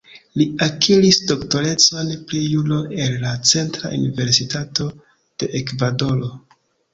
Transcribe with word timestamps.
Li 0.41 0.45
akiris 0.67 1.19
doktorecon 1.31 2.09
pri 2.31 2.41
Juro 2.53 2.79
el 3.05 3.13
la 3.25 3.35
Centra 3.51 3.93
Universitato 3.99 4.89
de 5.45 5.51
Ekvadoro. 5.63 6.33